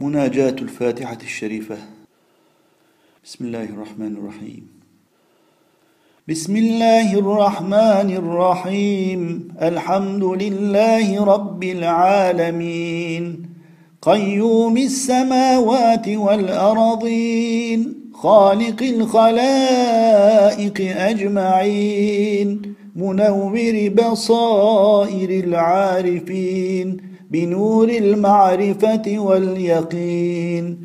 [0.00, 1.76] مناجاة الفاتحة الشريفة.
[3.24, 4.66] بسم الله الرحمن الرحيم.
[6.28, 9.48] بسم الله الرحمن الرحيم.
[9.62, 13.46] الحمد لله رب العالمين.
[14.02, 17.94] قيوم السماوات والأرضين.
[18.14, 22.74] خالق الخلائق أجمعين.
[22.96, 27.09] منور بصائر العارفين.
[27.30, 30.78] بنور المعرفة واليقين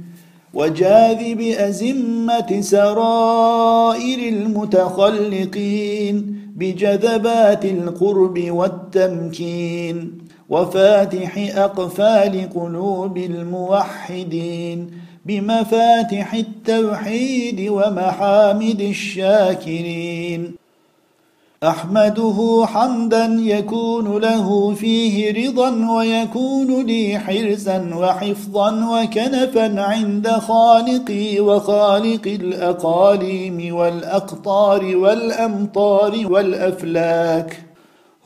[0.53, 6.15] وجاذب أزمة سرائر المتخلقين
[6.55, 10.17] بجذبات القرب والتمكين
[10.49, 14.91] وفاتح أقفال قلوب الموحدين
[15.25, 20.64] بمفاتح التوحيد ومحامد الشاكرين.
[21.65, 33.75] أحمده حمدا يكون له فيه رضا ويكون لي حرزا وحفظا وكنفا عند خالقي وخالق الأقاليم
[33.75, 37.63] والأقطار والأمطار والأفلاك.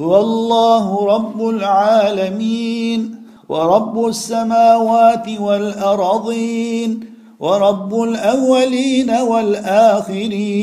[0.01, 3.15] هو الله رب العالمين
[3.49, 7.08] ورب السماوات والأرضين
[7.39, 10.55] ورب الأولين والآخرين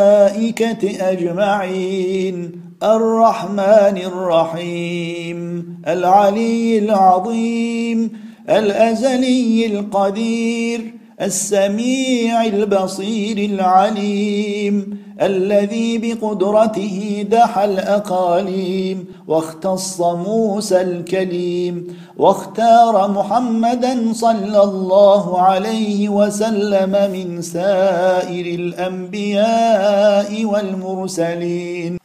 [1.12, 2.52] أجمعين
[2.84, 8.12] الرحمن الرحيم العلي العظيم
[8.50, 24.64] الأزلي القدير السميع البصير العليم الذي بقدرته دحى الأقاليم واختص موسى الكليم واختار محمدا صلى
[24.64, 31.98] الله عليه وسلم من سائر الأنبياء والمرسلين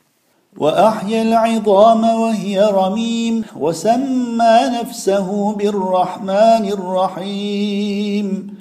[0.58, 8.54] وأحيا العظام وهي رميم وسمى نفسه بالرحمن الرحيم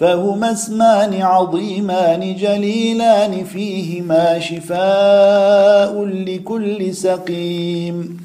[0.00, 8.16] فهما اسمان عظيمان جليلان فيهما شفاء لكل سقيم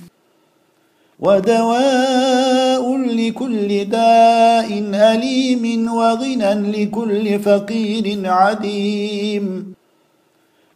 [1.19, 9.73] ودواء لكل داء أليم وغنى لكل فقير عديم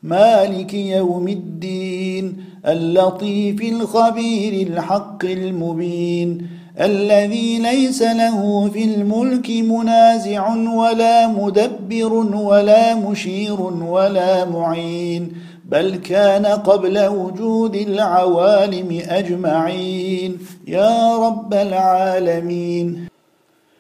[0.04, 6.48] مالك يوم الدين اللطيف الخبير الحق المبين
[6.80, 15.32] الذي ليس له في الملك منازع ولا مدبر ولا مشير ولا معين
[15.66, 20.38] بل كان قبل وجود العوالم أجمعين.
[20.68, 23.08] يا رب العالمين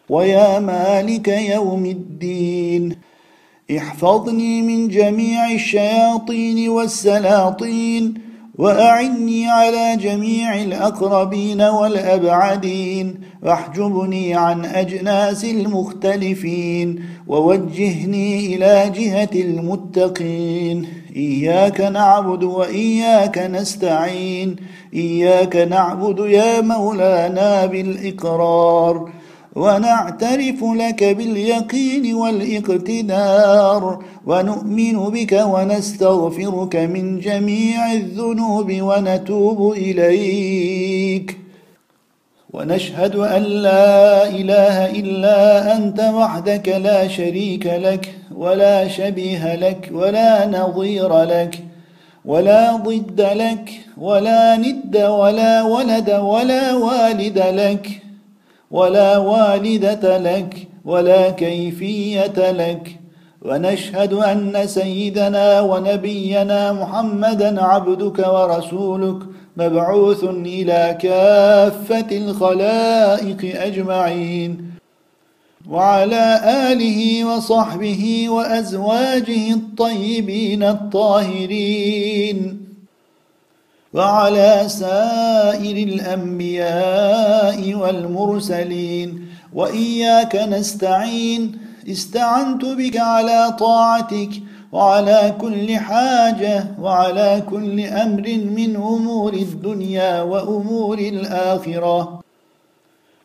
[0.10, 2.96] ويا مالك يوم الدين
[3.78, 8.29] احفظني من جميع الشياطين والسلاطين.
[8.60, 13.16] وأعني على جميع الأقربين والأبعدين.
[13.44, 17.06] واحجبني عن أجناس المختلفين.
[17.28, 20.88] ووجهني إلى جهة المتقين.
[21.16, 24.56] إياك نعبد وإياك نستعين.
[24.94, 29.10] إياك نعبد يا مولانا بالإقرار.
[29.56, 34.04] ونعترف لك باليقين والاقتدار.
[34.26, 41.38] ونؤمن بك ونستغفرك من جميع الذنوب ونتوب إليك.
[42.54, 51.24] ونشهد أن لا إله إلا أنت وحدك لا شريك لك ولا شبيه لك ولا نظير
[51.24, 51.64] لك
[52.26, 58.09] ولا ضد لك ولا ند ولا ولد ولا والد لك.
[58.72, 63.00] ولا والدة لك ولا كيفية لك.
[63.42, 69.18] ونشهد أن سيدنا ونبينا محمدا عبدك ورسولك
[69.58, 74.72] مبعوث إلى كافة الخلائق أجمعين.
[75.70, 76.42] وعلى
[76.72, 82.69] آله وصحبه وأزواجه الطيبين الطاهرين.
[83.94, 91.58] وعلى سائر الأنبياء والمرسلين وإياك نستعين.
[91.92, 94.30] استعنت بك على طاعتك
[94.72, 102.20] وعلى كل حاجة وعلى كل أمر من أمور الدنيا وأمور الآخرة.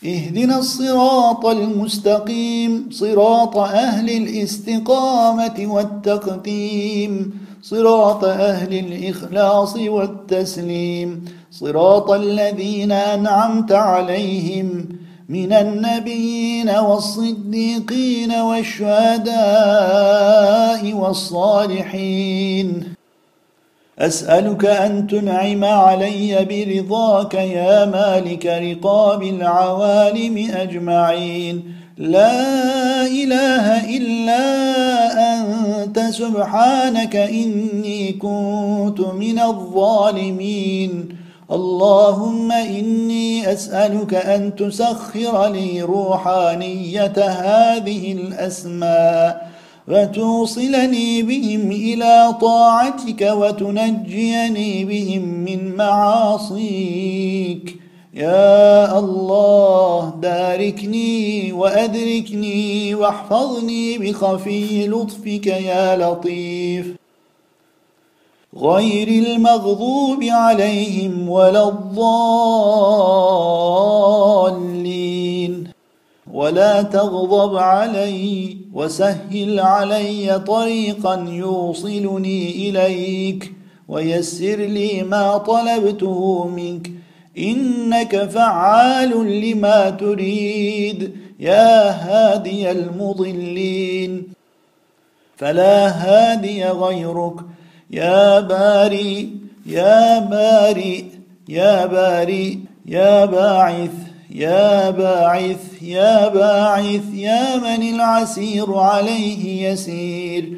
[0.04, 7.40] اهدنا الصراط المستقيم صراط أهل الاستقامة والتقديم.
[7.64, 11.24] صراط أهل الإخلاص والتسليم.
[11.50, 14.88] صراط الذين أنعمت عليهم
[15.28, 19.32] من النبيين والصديقين والشهداء
[20.92, 22.82] والصالحين.
[23.98, 31.74] أسألك أن تنعم علي برضاك يا مالك رقاب العوالم أجمعين.
[31.98, 34.73] لا إله إلا أنت
[36.10, 41.08] سبحانك إني كنت من الظالمين.
[41.52, 49.50] اللهم إني أسألك أن تسخر لي روحانية هذه الأسماء
[49.88, 57.76] وتوصلني بهم إلى طاعتك وتنجيني بهم من معاصيك.
[58.14, 62.73] يا الله داركني وأدركني
[63.04, 66.86] واحفظني بخفي لطفك يا لطيف.
[68.56, 72.04] غير المغضوب عليهم ولا الضالين.
[76.32, 83.52] ولا تغضب علي وسهل علي طريقا يوصلني إليك.
[83.88, 86.90] ويسر لي ما طلبته منك.
[87.38, 91.23] إنك فعال لما تريد.
[91.40, 94.22] يا هادي المضلين.
[95.36, 97.34] فلا هادي غيرك.
[97.90, 99.30] يا باري
[99.66, 101.10] يا باري
[101.48, 103.90] يا باري يا باعث
[104.30, 110.52] يا باعث يا باعث يا من العسير عليه يسير.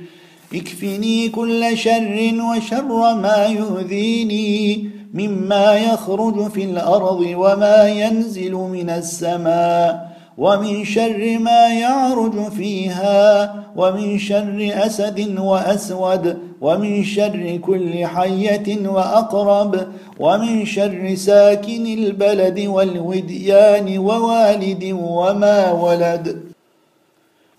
[0.54, 4.90] اكفني كل شر وشر ما يؤذيني.
[5.14, 10.15] مما يخرج في الأرض وما ينزل من السماء.
[10.38, 19.86] ومن شر ما يعرج فيها ومن شر أسد وأسود ومن شر كل حية وأقرب
[20.20, 26.46] ومن شر ساكن البلد والوديان ووالد وما ولد.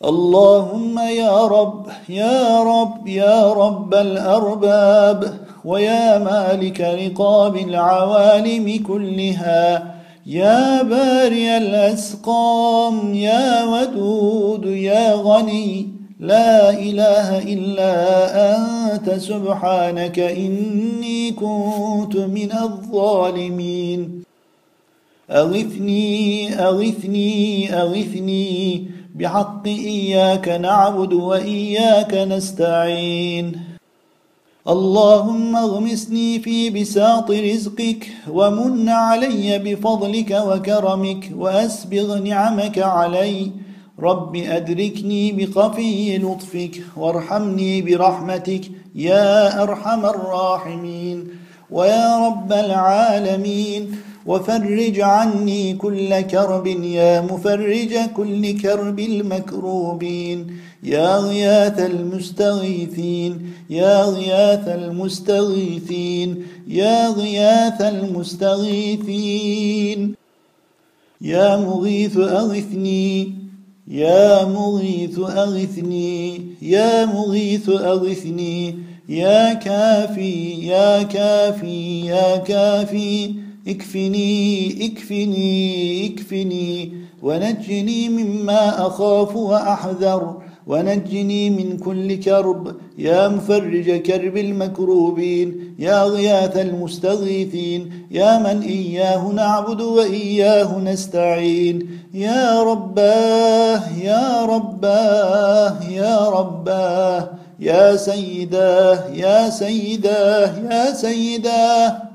[0.05, 5.33] اللهم يا رب يا رب يا رب الأرباب
[5.65, 9.96] ويا مالك رقاب العوالم كلها
[10.27, 15.87] يا باري الأسقام يا ودود يا غني
[16.19, 17.93] لا إله إلا
[18.55, 24.23] أنت سبحانك إني كنت من الظالمين.
[25.31, 28.85] أغثني أغثني أغثني
[29.15, 33.66] بحق إياك نعبد وإياك نستعين.
[34.69, 43.51] اللهم اغمسني في بساط رزقك ومن علي بفضلك وكرمك وأسبغ نعمك علي.
[43.99, 48.61] رب أدركني بخفي لطفك وارحمني برحمتك
[48.95, 51.27] يا أرحم الراحمين
[51.71, 54.06] ويا رب العالمين.
[54.27, 60.47] وفرج عني كل كرب يا مفرج كل كرب المكروبين
[60.83, 69.19] يا غياث المستغيثين يا غياث المستغيثين يا غياث المستغيثين
[71.21, 73.33] يا مغيث أغثني
[73.87, 78.75] يا مغيث أغثني يا مغيث أغثني
[79.09, 86.93] يا كافي يا كافي يا كافي اكفني اكفني اكفني.
[87.23, 90.37] ونجني مما أخاف وأحذر.
[90.67, 92.75] ونجني من كل كرب.
[92.97, 95.75] يا مفرج كرب المكروبين.
[95.79, 97.91] يا غياث المستغيثين.
[98.11, 101.89] يا من إياه نعبد وإياه نستعين.
[102.13, 107.29] يا رباه يا رباه يا رباه.
[107.59, 112.06] يا سيداه يا سيداه يا سيداه.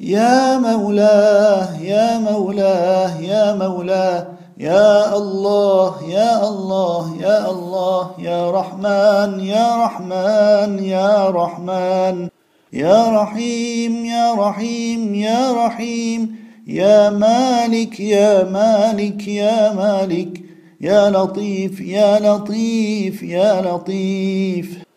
[0.00, 4.26] يا مولاه يا مولاه يا مولاه
[4.58, 12.28] يا الله يا الله يا الله يا رحمن يا رحمن يا رحمن
[12.72, 20.42] يا رحيم يا رحيم يا رحيم يا مالك يا مالك يا مالك
[20.80, 24.89] يا لطيف يا لطيف يا لطيف.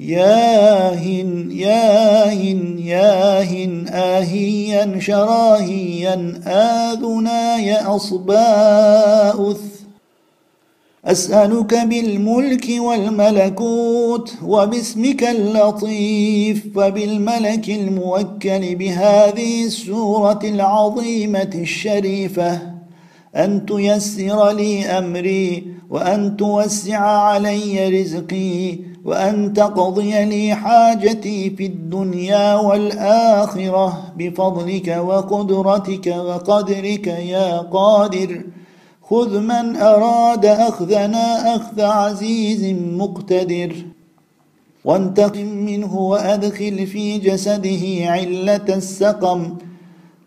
[0.00, 9.60] ياهن ياهن ياهن آهيا شراهيا آذناي أصباؤث
[11.04, 22.79] أسألك بالملك والملكوت وباسمك اللطيف وبالملك الموكل بهذه السورة العظيمة الشريفة.
[23.36, 34.12] أن تيسر لي أمري وأن توسع علي رزقي وأن تقضي لي حاجتي في الدنيا والآخرة
[34.16, 38.42] بفضلك وقدرتك وقدرك يا قادر.
[39.02, 43.74] خذ من أراد أخذنا أخذ عزيز مقتدر.
[44.84, 49.56] وانتقم منه وأدخل في جسده علة السقم.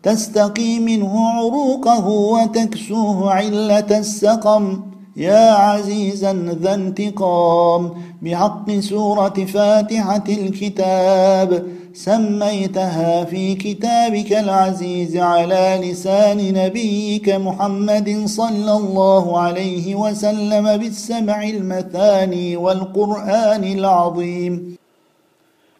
[0.04, 4.80] تستقي منه عروقه وتكسوه علة السقم.
[5.16, 6.32] يا عزيزا
[6.62, 7.90] ذا انتقام.
[8.22, 11.66] بحق سورة فاتحة الكتاب.
[11.94, 23.64] سميتها في كتابك العزيز على لسان نبيك محمد صلى الله عليه وسلم بالسمع المثاني والقرآن
[23.64, 24.76] العظيم.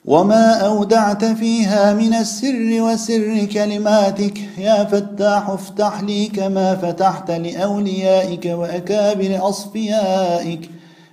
[0.05, 9.49] وما أودعت فيها من السر وسر كلماتك يا فتاح افتح لي كما فتحت لأوليائك وأكابر
[9.49, 10.71] أصفيائك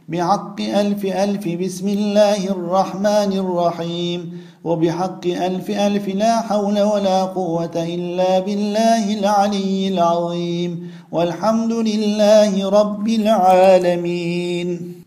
[0.10, 8.39] بحق ألف ألف بسم الله الرحمن الرحيم وبحق ألف ألف لا حول ولا قوة إلا
[8.39, 15.00] بالله العلي العظيم والحمد لله رب العالمين